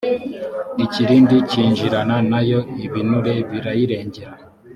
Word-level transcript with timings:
ikirindi 0.85 1.35
kinjirana 1.49 2.17
na 2.31 2.41
yo 2.49 2.59
ibinure 2.85 3.33
birayirengera 3.49 4.31